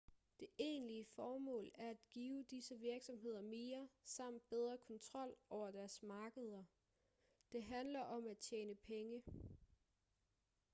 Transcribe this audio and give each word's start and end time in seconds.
det 0.39 0.47
egentlige 0.59 1.05
formål 1.15 1.71
er 1.75 1.89
at 1.89 2.09
give 2.09 2.43
disse 2.43 2.75
virksomheder 2.79 3.41
mere 3.41 3.87
samt 4.03 4.49
bedre 4.49 4.77
kontrol 4.77 5.35
over 5.49 5.71
deres 5.71 6.03
markeder 6.03 6.63
det 7.51 7.63
handler 7.63 7.99
om 8.01 8.27
at 8.27 8.37
tjene 8.37 8.75
penge 8.75 9.21